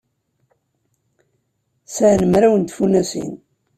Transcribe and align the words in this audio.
Sɛan 1.95 2.21
mraw 2.31 2.55
n 2.57 2.63
tfunasin. 2.63 3.33